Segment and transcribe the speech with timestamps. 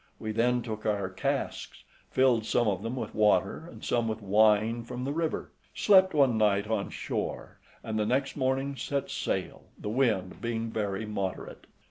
[0.17, 4.83] We then took our casks, filled some of them with water, and some with wine
[4.83, 9.89] from the river, slept one night on shore, and the next morning set sail, the
[9.89, 11.67] wind being very moderate.